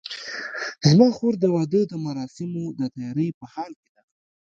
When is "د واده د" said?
1.39-1.93